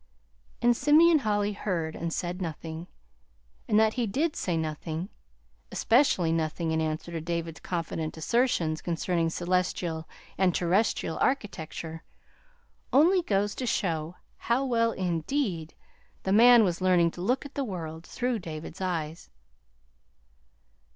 And 0.63 0.75
Simeon 0.75 1.19
Holly 1.19 1.53
heard, 1.53 1.95
and 1.95 2.11
said 2.11 2.41
nothing; 2.41 2.87
and 3.67 3.79
that 3.79 3.93
he 3.93 4.07
did 4.07 4.35
say 4.35 4.57
nothing 4.57 5.09
especially 5.71 6.31
nothing 6.31 6.71
in 6.71 6.81
answer 6.81 7.11
to 7.11 7.21
David's 7.21 7.59
confident 7.59 8.17
assertions 8.17 8.81
concerning 8.81 9.29
celestial 9.29 10.09
and 10.39 10.55
terrestrial 10.55 11.19
architecture 11.19 12.01
only 12.91 13.21
goes 13.21 13.53
to 13.53 13.67
show 13.67 14.15
how 14.37 14.65
well, 14.65 14.91
indeed, 14.91 15.75
the 16.23 16.33
man 16.33 16.63
was 16.63 16.81
learning 16.81 17.11
to 17.11 17.21
look 17.21 17.45
at 17.45 17.53
the 17.53 17.63
world 17.63 18.03
through 18.03 18.39
David's 18.39 18.81
eyes. 18.81 19.29